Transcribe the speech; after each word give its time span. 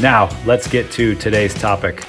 Now, 0.00 0.28
let's 0.44 0.68
get 0.68 0.90
to 0.92 1.14
today's 1.14 1.54
topic. 1.54 2.04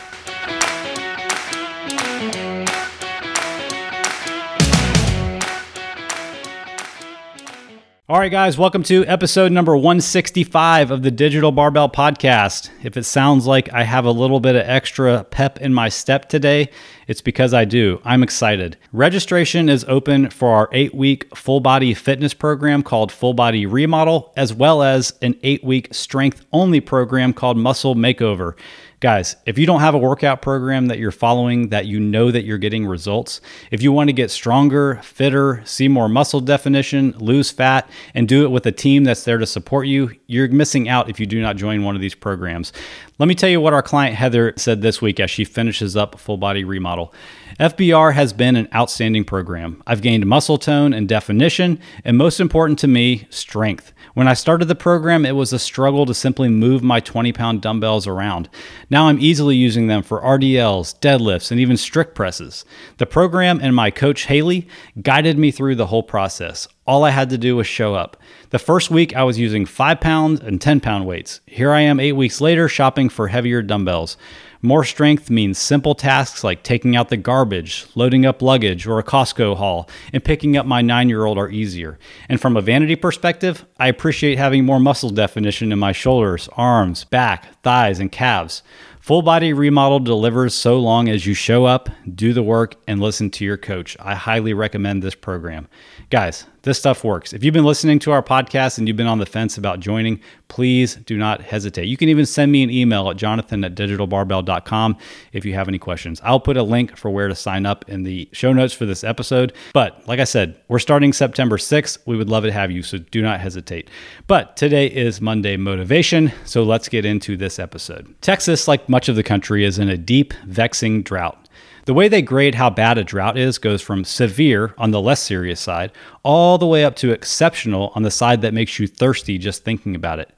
All 8.09 8.19
right, 8.19 8.31
guys, 8.31 8.57
welcome 8.57 8.83
to 8.83 9.05
episode 9.05 9.51
number 9.51 9.75
165 9.75 10.91
of 10.91 11.01
the 11.01 11.11
Digital 11.11 11.51
Barbell 11.51 11.89
Podcast. 11.89 12.69
If 12.83 12.97
it 12.97 13.03
sounds 13.03 13.45
like 13.45 13.71
I 13.73 13.83
have 13.83 14.05
a 14.05 14.11
little 14.11 14.39
bit 14.39 14.55
of 14.55 14.63
extra 14.65 15.25
pep 15.25 15.59
in 15.61 15.73
my 15.73 15.89
step 15.89 16.29
today, 16.29 16.69
it's 17.07 17.21
because 17.21 17.53
I 17.53 17.65
do. 17.65 18.01
I'm 18.03 18.21
excited. 18.21 18.77
Registration 18.91 19.69
is 19.69 19.85
open 19.87 20.29
for 20.29 20.49
our 20.51 20.69
eight 20.73 20.93
week 20.93 21.35
full 21.35 21.61
body 21.61 21.93
fitness 21.93 22.33
program 22.33 22.83
called 22.83 23.11
Full 23.11 23.33
Body 23.33 23.65
Remodel, 23.65 24.33
as 24.35 24.53
well 24.53 24.83
as 24.83 25.13
an 25.21 25.35
eight 25.43 25.63
week 25.63 25.93
strength 25.93 26.45
only 26.51 26.81
program 26.81 27.33
called 27.33 27.57
Muscle 27.57 27.95
Makeover. 27.95 28.55
Guys, 28.99 29.35
if 29.45 29.59
you 29.59 29.67
don't 29.67 29.81
have 29.81 29.93
a 29.93 29.99
workout 29.99 30.41
program 30.41 30.87
that 30.87 30.97
you're 30.97 31.11
following 31.11 31.69
that 31.69 31.85
you 31.85 31.99
know 31.99 32.31
that 32.31 32.45
you're 32.45 32.57
getting 32.57 32.83
results, 32.83 33.41
if 33.69 33.83
you 33.83 33.91
want 33.91 34.09
to 34.09 34.13
get 34.13 34.31
stronger, 34.31 34.95
fitter, 35.03 35.61
see 35.65 35.87
more 35.87 36.09
muscle 36.09 36.41
definition, 36.41 37.11
lose 37.19 37.51
fat, 37.51 37.87
and 38.15 38.27
do 38.27 38.43
it 38.43 38.49
with 38.49 38.65
a 38.65 38.71
team 38.71 39.03
that's 39.03 39.23
there 39.23 39.37
to 39.37 39.45
support 39.45 39.85
you, 39.85 40.09
you're 40.25 40.49
missing 40.49 40.89
out 40.89 41.11
if 41.11 41.19
you 41.19 41.27
do 41.27 41.39
not 41.39 41.57
join 41.57 41.83
one 41.83 41.93
of 41.93 42.01
these 42.01 42.15
programs. 42.15 42.73
Let 43.19 43.27
me 43.27 43.33
tell 43.33 43.49
you 43.49 43.59
what 43.59 43.73
our 43.73 43.81
client 43.81 44.15
Heather 44.15 44.53
said 44.57 44.83
this 44.83 45.01
week 45.01 45.19
as 45.19 45.31
she 45.31 45.43
finishes 45.43 45.97
up 45.97 46.19
full 46.19 46.37
body 46.37 46.63
remodel. 46.63 47.11
FBR 47.59 48.13
has 48.13 48.31
been 48.31 48.55
an 48.55 48.67
outstanding 48.75 49.25
program. 49.25 49.81
I've 49.87 50.03
gained 50.03 50.27
muscle 50.27 50.59
tone 50.59 50.93
and 50.93 51.09
definition, 51.09 51.79
and 52.05 52.15
most 52.15 52.39
important 52.39 52.77
to 52.79 52.87
me, 52.87 53.25
strength. 53.31 53.91
When 54.13 54.27
I 54.27 54.35
started 54.35 54.65
the 54.65 54.75
program, 54.75 55.25
it 55.25 55.35
was 55.35 55.51
a 55.51 55.57
struggle 55.57 56.05
to 56.05 56.13
simply 56.13 56.47
move 56.47 56.83
my 56.83 56.99
20 56.99 57.33
pound 57.33 57.63
dumbbells 57.63 58.05
around. 58.05 58.49
Now 58.91 59.07
I'm 59.07 59.19
easily 59.19 59.55
using 59.55 59.87
them 59.87 60.03
for 60.03 60.21
RDLs, 60.21 60.99
deadlifts, 60.99 61.49
and 61.49 61.59
even 61.59 61.75
strict 61.75 62.13
presses. 62.13 62.65
The 62.97 63.07
program 63.07 63.59
and 63.63 63.75
my 63.75 63.89
coach 63.89 64.25
Haley 64.25 64.67
guided 65.01 65.39
me 65.39 65.49
through 65.49 65.73
the 65.73 65.87
whole 65.87 66.03
process. 66.03 66.67
All 66.87 67.03
I 67.03 67.09
had 67.09 67.29
to 67.31 67.37
do 67.37 67.57
was 67.57 67.67
show 67.67 67.95
up. 67.95 68.15
The 68.51 68.59
first 68.59 68.89
week, 68.89 69.13
I 69.13 69.23
was 69.23 69.37
using 69.37 69.65
5 69.65 69.99
pound 69.99 70.41
and 70.41 70.61
10 70.61 70.79
pound 70.79 71.05
weights. 71.05 71.41
Here 71.45 71.73
I 71.73 71.81
am 71.81 71.99
eight 71.99 72.13
weeks 72.13 72.39
later 72.39 72.69
shopping 72.69 73.09
for 73.09 73.27
heavier 73.27 73.61
dumbbells. 73.61 74.15
More 74.61 74.85
strength 74.85 75.29
means 75.29 75.59
simple 75.59 75.93
tasks 75.95 76.43
like 76.43 76.63
taking 76.63 76.95
out 76.95 77.09
the 77.09 77.17
garbage, 77.17 77.85
loading 77.93 78.25
up 78.25 78.41
luggage 78.41 78.87
or 78.87 78.99
a 78.99 79.03
Costco 79.03 79.57
haul, 79.57 79.89
and 80.13 80.23
picking 80.23 80.55
up 80.55 80.65
my 80.65 80.81
nine 80.81 81.09
year 81.09 81.25
old 81.25 81.37
are 81.37 81.49
easier. 81.49 81.99
And 82.29 82.39
from 82.39 82.55
a 82.55 82.61
vanity 82.61 82.95
perspective, 82.95 83.65
I 83.77 83.89
appreciate 83.89 84.37
having 84.37 84.65
more 84.65 84.79
muscle 84.79 85.09
definition 85.09 85.73
in 85.73 85.79
my 85.79 85.91
shoulders, 85.91 86.49
arms, 86.53 87.03
back, 87.03 87.61
thighs, 87.63 87.99
and 87.99 88.11
calves. 88.11 88.63
Full 89.07 89.21
body 89.21 89.53
remodel 89.53 89.99
delivers 89.99 90.53
so 90.53 90.79
long 90.79 91.07
as 91.07 91.25
you 91.25 91.33
show 91.33 91.63
up, 91.63 91.89
do 92.13 92.33
the 92.33 92.43
work, 92.43 92.75
and 92.87 92.99
listen 92.99 93.29
to 93.31 93.45
your 93.45 93.55
coach. 93.55 93.95
I 94.01 94.15
highly 94.15 94.53
recommend 94.53 95.01
this 95.01 95.15
program. 95.15 95.69
Guys, 96.09 96.45
this 96.67 96.77
stuff 96.77 97.03
works. 97.03 97.33
If 97.33 97.43
you've 97.43 97.53
been 97.53 97.63
listening 97.63 97.97
to 97.99 98.11
our 98.11 98.21
podcast 98.21 98.77
and 98.77 98.87
you've 98.87 98.97
been 98.97 99.07
on 99.07 99.17
the 99.17 99.25
fence 99.25 99.57
about 99.57 99.79
joining, 99.79 100.19
please 100.49 100.95
do 100.95 101.17
not 101.17 101.41
hesitate. 101.41 101.87
You 101.87 101.97
can 101.97 102.09
even 102.09 102.25
send 102.25 102.51
me 102.51 102.61
an 102.61 102.69
email 102.69 103.09
at 103.09 103.15
jonathan 103.17 103.63
at 103.63 103.73
digitalbarbell.com 103.73 104.97
if 105.31 105.45
you 105.45 105.53
have 105.53 105.67
any 105.67 105.79
questions. 105.79 106.19
I'll 106.23 106.39
put 106.39 106.57
a 106.57 106.63
link 106.63 106.97
for 106.97 107.09
where 107.09 107.29
to 107.29 107.35
sign 107.35 107.65
up 107.65 107.87
in 107.87 108.03
the 108.03 108.29
show 108.33 108.51
notes 108.51 108.73
for 108.73 108.85
this 108.85 109.03
episode. 109.03 109.53
But 109.73 110.05
like 110.07 110.19
I 110.19 110.25
said, 110.25 110.59
we're 110.67 110.79
starting 110.79 111.13
September 111.13 111.57
6th. 111.57 111.99
We 112.05 112.17
would 112.17 112.29
love 112.29 112.43
to 112.43 112.51
have 112.51 112.69
you, 112.69 112.83
so 112.83 112.97
do 112.97 113.21
not 113.21 113.39
hesitate. 113.39 113.89
But 114.27 114.57
today 114.57 114.87
is 114.87 115.21
Monday 115.21 115.55
Motivation, 115.55 116.33
so 116.43 116.63
let's 116.63 116.89
get 116.89 117.05
into 117.05 117.37
this 117.37 117.59
episode. 117.59 118.13
Texas, 118.21 118.67
like 118.67 118.89
much 118.89 119.07
of 119.07 119.15
the 119.15 119.23
country, 119.23 119.63
is 119.63 119.79
in 119.79 119.89
a 119.89 119.97
deep, 119.97 120.33
vexing 120.45 121.03
drought. 121.03 121.46
The 121.85 121.93
way 121.93 122.09
they 122.09 122.21
grade 122.21 122.55
how 122.55 122.69
bad 122.69 122.97
a 122.97 123.03
drought 123.03 123.37
is 123.37 123.57
goes 123.57 123.81
from 123.81 124.03
severe 124.03 124.73
on 124.77 124.91
the 124.91 124.99
less 124.99 125.21
serious 125.21 125.61
side 125.61 125.93
all 126.21 126.57
the 126.57 126.67
way 126.67 126.83
up 126.83 126.97
to 126.97 127.11
exceptional 127.11 127.93
on 127.95 128.03
the 128.03 128.11
side 128.11 128.41
that 128.41 128.53
makes 128.53 128.77
you 128.77 128.87
thirsty 128.87 129.37
just 129.37 129.63
thinking 129.63 129.95
about 129.95 130.19
it. 130.19 130.29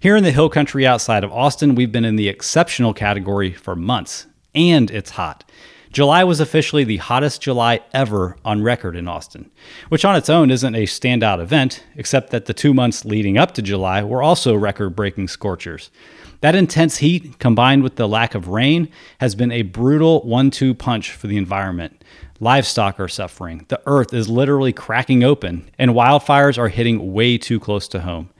Here 0.00 0.16
in 0.16 0.24
the 0.24 0.32
hill 0.32 0.48
country 0.48 0.86
outside 0.86 1.22
of 1.22 1.30
Austin, 1.30 1.74
we've 1.74 1.92
been 1.92 2.06
in 2.06 2.16
the 2.16 2.28
exceptional 2.28 2.94
category 2.94 3.52
for 3.52 3.76
months, 3.76 4.26
and 4.54 4.90
it's 4.90 5.10
hot. 5.10 5.44
July 5.94 6.24
was 6.24 6.40
officially 6.40 6.82
the 6.82 6.96
hottest 6.96 7.40
July 7.40 7.80
ever 7.92 8.36
on 8.44 8.64
record 8.64 8.96
in 8.96 9.06
Austin, 9.06 9.48
which 9.90 10.04
on 10.04 10.16
its 10.16 10.28
own 10.28 10.50
isn't 10.50 10.74
a 10.74 10.86
standout 10.86 11.40
event, 11.40 11.84
except 11.94 12.30
that 12.30 12.46
the 12.46 12.52
two 12.52 12.74
months 12.74 13.04
leading 13.04 13.38
up 13.38 13.54
to 13.54 13.62
July 13.62 14.02
were 14.02 14.20
also 14.20 14.56
record 14.56 14.96
breaking 14.96 15.28
scorchers. 15.28 15.92
That 16.40 16.56
intense 16.56 16.96
heat, 16.96 17.38
combined 17.38 17.84
with 17.84 17.94
the 17.94 18.08
lack 18.08 18.34
of 18.34 18.48
rain, 18.48 18.88
has 19.20 19.36
been 19.36 19.52
a 19.52 19.62
brutal 19.62 20.22
one 20.22 20.50
two 20.50 20.74
punch 20.74 21.12
for 21.12 21.28
the 21.28 21.36
environment. 21.36 22.02
Livestock 22.40 22.98
are 22.98 23.06
suffering, 23.06 23.64
the 23.68 23.80
earth 23.86 24.12
is 24.12 24.28
literally 24.28 24.72
cracking 24.72 25.22
open, 25.22 25.70
and 25.78 25.92
wildfires 25.92 26.58
are 26.58 26.66
hitting 26.66 27.12
way 27.12 27.38
too 27.38 27.60
close 27.60 27.86
to 27.86 28.00
home. 28.00 28.30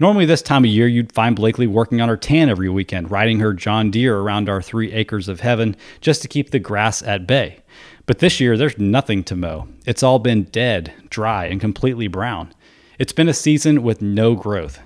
Normally, 0.00 0.26
this 0.26 0.42
time 0.42 0.64
of 0.64 0.70
year, 0.70 0.86
you'd 0.86 1.12
find 1.12 1.34
Blakely 1.34 1.66
working 1.66 2.00
on 2.00 2.08
her 2.08 2.16
tan 2.16 2.48
every 2.48 2.68
weekend, 2.68 3.10
riding 3.10 3.40
her 3.40 3.52
John 3.52 3.90
Deere 3.90 4.18
around 4.18 4.48
our 4.48 4.62
three 4.62 4.92
acres 4.92 5.28
of 5.28 5.40
heaven 5.40 5.76
just 6.00 6.22
to 6.22 6.28
keep 6.28 6.50
the 6.50 6.60
grass 6.60 7.02
at 7.02 7.26
bay. 7.26 7.60
But 8.06 8.20
this 8.20 8.38
year, 8.38 8.56
there's 8.56 8.78
nothing 8.78 9.24
to 9.24 9.36
mow. 9.36 9.68
It's 9.86 10.02
all 10.02 10.18
been 10.18 10.44
dead, 10.44 10.92
dry, 11.10 11.46
and 11.46 11.60
completely 11.60 12.06
brown. 12.06 12.54
It's 12.98 13.12
been 13.12 13.28
a 13.28 13.34
season 13.34 13.82
with 13.82 14.00
no 14.00 14.34
growth. 14.34 14.80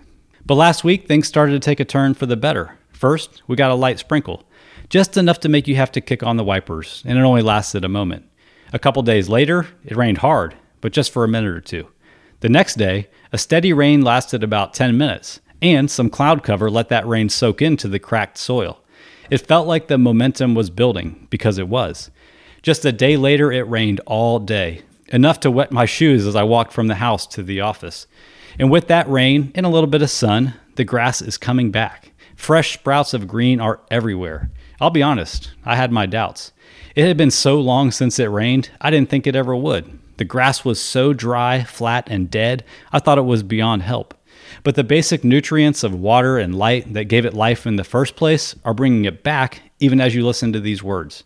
But 0.45 0.55
last 0.55 0.83
week, 0.83 1.07
things 1.07 1.29
started 1.29 1.53
to 1.53 1.61
take 1.61 1.79
a 1.79 1.85
turn 1.85 2.15
for 2.15 2.27
the 2.27 2.37
better. 2.37 2.79
First, 2.91 3.43
we 3.47 3.55
got 3.55 3.71
a 3.71 3.75
light 3.75 3.99
sprinkle, 3.99 4.45
just 4.89 5.17
enough 5.17 5.41
to 5.41 5.49
make 5.49 5.69
you 5.69 5.77
have 5.77 5.93
to 5.93 6.01
kick 6.01 6.23
on 6.23 6.37
the 6.37 6.45
wipers, 6.45 7.03
and 7.07 7.19
it 7.19 7.23
only 7.23 7.43
lasted 7.43 7.85
a 7.85 7.89
moment. 7.89 8.27
A 8.73 8.79
couple 8.79 9.03
days 9.03 9.29
later, 9.29 9.67
it 9.85 9.97
rained 9.97 10.19
hard, 10.19 10.55
but 10.81 10.93
just 10.93 11.13
for 11.13 11.25
a 11.25 11.29
minute 11.29 11.55
or 11.55 11.61
two. 11.61 11.89
The 12.43 12.49
next 12.49 12.75
day, 12.75 13.07
a 13.31 13.39
steady 13.39 13.73
rain 13.73 14.03
lasted 14.03 14.43
about 14.43 14.75
10 14.75 14.99
minutes, 14.99 15.39
and 15.63 15.89
some 15.89 16.11
cloud 16.11 16.43
cover 16.43 16.69
let 16.69 16.89
that 16.89 17.07
rain 17.07 17.29
soak 17.29 17.63
into 17.63 17.87
the 17.87 18.01
cracked 18.01 18.37
soil. 18.37 18.81
It 19.31 19.47
felt 19.47 19.69
like 19.69 19.87
the 19.87 19.97
momentum 19.97 20.57
was 20.57 20.69
building, 20.69 21.29
because 21.31 21.57
it 21.57 21.69
was. 21.69 22.11
Just 22.61 22.85
a 22.85 22.91
day 22.91 23.17
later, 23.17 23.53
it 23.53 23.69
rained 23.69 24.01
all 24.07 24.41
day, 24.41 24.83
enough 25.07 25.39
to 25.41 25.53
wet 25.53 25.71
my 25.71 25.85
shoes 25.85 26.27
as 26.27 26.35
I 26.35 26.43
walked 26.43 26.73
from 26.73 26.89
the 26.89 26.97
house 26.97 27.29
to 27.29 27.45
the 27.45 27.61
office. 27.61 28.09
And 28.59 28.73
with 28.73 28.89
that 28.89 29.09
rain 29.09 29.53
and 29.55 29.65
a 29.65 29.69
little 29.69 29.89
bit 29.89 30.03
of 30.03 30.11
sun, 30.11 30.55
the 30.75 30.83
grass 30.83 31.23
is 31.23 31.39
coming 31.39 31.71
back. 31.71 32.11
Fresh 32.35 32.75
sprouts 32.75 33.15
of 33.15 33.29
green 33.29 33.61
are 33.61 33.79
everywhere. 33.89 34.51
I'll 34.81 34.91
be 34.91 35.01
honest, 35.01 35.53
I 35.65 35.77
had 35.77 35.93
my 35.93 36.07
doubts. 36.07 36.51
It 36.97 37.07
had 37.07 37.17
been 37.17 37.31
so 37.31 37.61
long 37.61 37.93
since 37.93 38.19
it 38.19 38.25
rained, 38.25 38.71
I 38.81 38.91
didn't 38.91 39.11
think 39.11 39.29
it 39.29 39.37
ever 39.37 39.55
would. 39.55 40.01
The 40.23 40.27
grass 40.27 40.65
was 40.65 40.81
so 40.81 41.13
dry, 41.13 41.65
flat, 41.65 42.07
and 42.09 42.31
dead, 42.31 42.63
I 42.93 43.01
thought 43.01 43.19
it 43.19 43.23
was 43.23 43.43
beyond 43.43 43.83
help. 43.83 44.15
But 44.63 44.77
the 44.77 44.85
basic 44.85 45.25
nutrients 45.25 45.83
of 45.83 45.97
water 45.97 46.39
and 46.39 46.55
light 46.55 46.95
that 46.95 47.07
gave 47.07 47.27
it 47.27 47.35
life 47.35 47.67
in 47.67 47.75
the 47.75 47.83
first 47.83 48.15
place 48.15 48.55
are 48.65 48.73
bringing 48.73 49.05
it 49.05 49.25
back, 49.25 49.63
even 49.81 50.01
as 50.01 50.15
you 50.15 50.25
listen 50.25 50.53
to 50.53 50.61
these 50.61 50.81
words. 50.81 51.25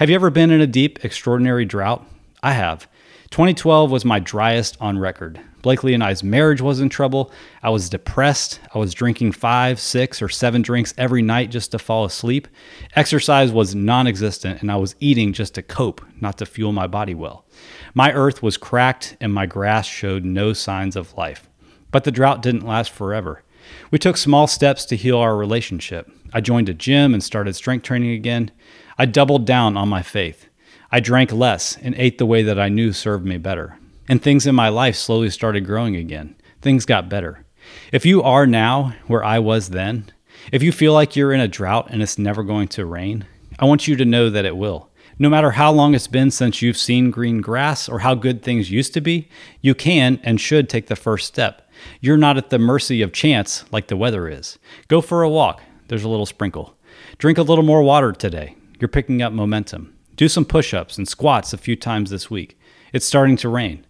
Have 0.00 0.10
you 0.10 0.16
ever 0.16 0.28
been 0.28 0.50
in 0.50 0.60
a 0.60 0.66
deep, 0.66 1.04
extraordinary 1.04 1.64
drought? 1.64 2.04
I 2.42 2.54
have. 2.54 2.88
2012 3.30 3.92
was 3.92 4.04
my 4.04 4.18
driest 4.18 4.76
on 4.80 4.98
record. 4.98 5.38
Blakely 5.62 5.94
and 5.94 6.02
I's 6.02 6.24
marriage 6.24 6.60
was 6.60 6.80
in 6.80 6.88
trouble. 6.88 7.30
I 7.62 7.70
was 7.70 7.88
depressed. 7.88 8.58
I 8.74 8.78
was 8.78 8.92
drinking 8.92 9.32
five, 9.32 9.78
six, 9.78 10.20
or 10.20 10.28
seven 10.28 10.60
drinks 10.60 10.92
every 10.98 11.22
night 11.22 11.52
just 11.52 11.70
to 11.70 11.78
fall 11.78 12.04
asleep. 12.04 12.48
Exercise 12.96 13.52
was 13.52 13.72
non 13.72 14.08
existent, 14.08 14.60
and 14.60 14.72
I 14.72 14.76
was 14.76 14.96
eating 14.98 15.32
just 15.32 15.54
to 15.54 15.62
cope, 15.62 16.04
not 16.20 16.36
to 16.38 16.46
fuel 16.46 16.72
my 16.72 16.88
body 16.88 17.14
well. 17.14 17.46
My 17.94 18.12
earth 18.12 18.42
was 18.42 18.56
cracked, 18.56 19.16
and 19.20 19.32
my 19.32 19.46
grass 19.46 19.86
showed 19.86 20.24
no 20.24 20.52
signs 20.52 20.96
of 20.96 21.16
life. 21.16 21.48
But 21.92 22.02
the 22.02 22.10
drought 22.10 22.42
didn't 22.42 22.66
last 22.66 22.90
forever. 22.90 23.44
We 23.92 24.00
took 24.00 24.16
small 24.16 24.48
steps 24.48 24.84
to 24.86 24.96
heal 24.96 25.18
our 25.18 25.36
relationship. 25.36 26.10
I 26.32 26.40
joined 26.40 26.68
a 26.68 26.74
gym 26.74 27.14
and 27.14 27.22
started 27.22 27.54
strength 27.54 27.84
training 27.84 28.10
again. 28.10 28.50
I 28.98 29.06
doubled 29.06 29.46
down 29.46 29.76
on 29.76 29.88
my 29.88 30.02
faith. 30.02 30.48
I 30.90 30.98
drank 30.98 31.30
less 31.30 31.76
and 31.76 31.94
ate 31.96 32.18
the 32.18 32.26
way 32.26 32.42
that 32.42 32.58
I 32.58 32.68
knew 32.68 32.92
served 32.92 33.24
me 33.24 33.38
better 33.38 33.78
and 34.08 34.22
things 34.22 34.46
in 34.46 34.54
my 34.54 34.68
life 34.68 34.96
slowly 34.96 35.30
started 35.30 35.66
growing 35.66 35.96
again. 35.96 36.36
Things 36.60 36.84
got 36.84 37.08
better. 37.08 37.44
If 37.92 38.04
you 38.04 38.22
are 38.22 38.46
now 38.46 38.94
where 39.06 39.24
I 39.24 39.38
was 39.38 39.70
then, 39.70 40.10
if 40.50 40.62
you 40.62 40.72
feel 40.72 40.92
like 40.92 41.14
you're 41.14 41.32
in 41.32 41.40
a 41.40 41.48
drought 41.48 41.88
and 41.90 42.02
it's 42.02 42.18
never 42.18 42.42
going 42.42 42.68
to 42.68 42.86
rain, 42.86 43.26
I 43.58 43.64
want 43.64 43.86
you 43.86 43.96
to 43.96 44.04
know 44.04 44.30
that 44.30 44.44
it 44.44 44.56
will. 44.56 44.90
No 45.18 45.28
matter 45.28 45.52
how 45.52 45.70
long 45.70 45.94
it's 45.94 46.08
been 46.08 46.30
since 46.30 46.62
you've 46.62 46.76
seen 46.76 47.10
green 47.10 47.40
grass 47.40 47.88
or 47.88 48.00
how 48.00 48.14
good 48.14 48.42
things 48.42 48.70
used 48.70 48.94
to 48.94 49.00
be, 49.00 49.28
you 49.60 49.74
can 49.74 50.20
and 50.24 50.40
should 50.40 50.68
take 50.68 50.86
the 50.86 50.96
first 50.96 51.26
step. 51.26 51.70
You're 52.00 52.16
not 52.16 52.36
at 52.36 52.50
the 52.50 52.58
mercy 52.58 53.02
of 53.02 53.12
chance 53.12 53.64
like 53.72 53.88
the 53.88 53.96
weather 53.96 54.28
is. 54.28 54.58
Go 54.88 55.00
for 55.00 55.22
a 55.22 55.28
walk. 55.28 55.62
There's 55.88 56.04
a 56.04 56.08
little 56.08 56.26
sprinkle. 56.26 56.76
Drink 57.18 57.38
a 57.38 57.42
little 57.42 57.64
more 57.64 57.82
water 57.82 58.12
today. 58.12 58.56
You're 58.80 58.88
picking 58.88 59.22
up 59.22 59.32
momentum. 59.32 59.94
Do 60.16 60.28
some 60.28 60.44
push 60.44 60.74
ups 60.74 60.98
and 60.98 61.06
squats 61.06 61.52
a 61.52 61.58
few 61.58 61.76
times 61.76 62.10
this 62.10 62.30
week. 62.30 62.58
It's 62.92 63.06
starting 63.06 63.36
to 63.38 63.48
rain. 63.48 63.86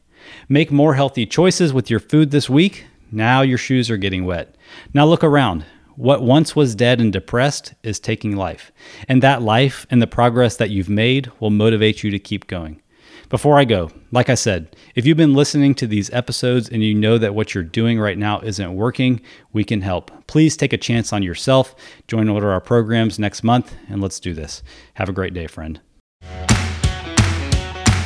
Make 0.49 0.71
more 0.71 0.95
healthy 0.95 1.27
choices 1.27 1.73
with 1.73 1.91
your 1.91 2.01
food 2.01 2.31
this 2.31 2.49
week. 2.51 2.87
Now 3.11 3.43
your 3.43 3.59
shoes 3.59 3.91
are 3.91 3.97
getting 3.97 4.25
wet. 4.25 4.57
Now 4.95 5.07
look 5.07 5.23
around. 5.23 5.65
What 5.97 6.23
once 6.23 6.57
was 6.57 6.75
dead 6.75 7.01
and 7.01 7.13
depressed 7.13 7.75
is 7.83 8.01
taking 8.01 8.37
life. 8.37 8.73
And 9.09 9.23
that 9.23 9.43
life 9.43 9.87
and 9.91 10.01
the 10.01 10.07
progress 10.07 10.57
that 10.57 10.71
you've 10.71 10.89
made 10.89 11.31
will 11.39 11.51
motivate 11.51 12.03
you 12.03 12.11
to 12.11 12.19
keep 12.19 12.47
going. 12.47 12.81
Before 13.29 13.59
I 13.59 13.65
go, 13.65 13.91
like 14.11 14.29
I 14.29 14.35
said, 14.35 14.77
if 14.95 15.07
you've 15.07 15.17
been 15.17 15.35
listening 15.35 15.75
to 15.77 15.87
these 15.87 16.13
episodes 16.13 16.69
and 16.69 16.83
you 16.83 16.95
know 16.95 17.17
that 17.19 17.35
what 17.35 17.55
you're 17.55 17.65
doing 17.65 17.99
right 17.99 18.19
now 18.19 18.41
isn't 18.41 18.75
working, 18.75 19.21
we 19.53 19.65
can 19.65 19.81
help. 19.81 20.11
Please 20.27 20.57
take 20.57 20.73
a 20.73 20.79
chance 20.79 21.13
on 21.13 21.23
yourself. 21.23 21.75
Join 22.09 22.33
one 22.33 22.43
of 22.43 22.49
our 22.49 22.61
programs 22.61 23.19
next 23.19 23.43
month, 23.43 23.75
and 23.89 24.03
let's 24.03 24.21
do 24.21 24.35
this. 24.35 24.63
Have 24.95 25.09
a 25.09 25.15
great 25.15 25.33
day, 25.33 25.47
friend. 25.47 25.81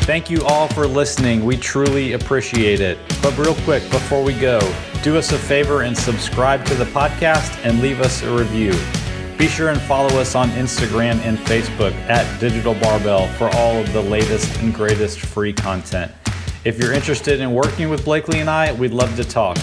Thank 0.06 0.30
you 0.30 0.44
all 0.44 0.68
for 0.68 0.86
listening. 0.86 1.44
We 1.44 1.56
truly 1.56 2.12
appreciate 2.12 2.78
it. 2.78 2.96
But, 3.20 3.36
real 3.36 3.56
quick, 3.64 3.82
before 3.90 4.22
we 4.22 4.38
go, 4.38 4.60
do 5.02 5.16
us 5.16 5.32
a 5.32 5.38
favor 5.38 5.82
and 5.82 5.98
subscribe 5.98 6.64
to 6.66 6.76
the 6.76 6.84
podcast 6.84 7.58
and 7.64 7.80
leave 7.80 8.00
us 8.00 8.22
a 8.22 8.32
review. 8.32 8.72
Be 9.36 9.48
sure 9.48 9.70
and 9.70 9.82
follow 9.82 10.16
us 10.20 10.36
on 10.36 10.50
Instagram 10.50 11.18
and 11.24 11.36
Facebook 11.38 11.92
at 12.08 12.38
Digital 12.38 12.74
Barbell 12.74 13.26
for 13.32 13.48
all 13.56 13.78
of 13.78 13.92
the 13.92 14.00
latest 14.00 14.56
and 14.60 14.72
greatest 14.72 15.18
free 15.18 15.52
content. 15.52 16.12
If 16.64 16.78
you're 16.78 16.92
interested 16.92 17.40
in 17.40 17.52
working 17.52 17.90
with 17.90 18.04
Blakely 18.04 18.38
and 18.38 18.48
I, 18.48 18.72
we'd 18.74 18.92
love 18.92 19.16
to 19.16 19.24
talk. 19.24 19.56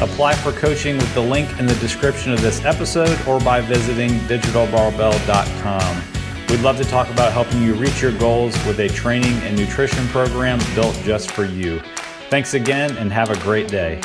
Apply 0.00 0.32
for 0.32 0.52
coaching 0.52 0.96
with 0.96 1.12
the 1.12 1.20
link 1.20 1.46
in 1.58 1.66
the 1.66 1.74
description 1.74 2.32
of 2.32 2.40
this 2.40 2.64
episode 2.64 3.18
or 3.28 3.38
by 3.40 3.60
visiting 3.60 4.12
digitalbarbell.com. 4.20 6.19
We'd 6.50 6.62
love 6.62 6.78
to 6.78 6.84
talk 6.84 7.08
about 7.10 7.32
helping 7.32 7.62
you 7.62 7.74
reach 7.74 8.02
your 8.02 8.10
goals 8.10 8.52
with 8.66 8.80
a 8.80 8.88
training 8.88 9.34
and 9.44 9.56
nutrition 9.56 10.04
program 10.08 10.58
built 10.74 10.96
just 11.04 11.30
for 11.30 11.44
you. 11.44 11.78
Thanks 12.28 12.54
again 12.54 12.96
and 12.96 13.12
have 13.12 13.30
a 13.30 13.38
great 13.38 13.68
day. 13.68 14.00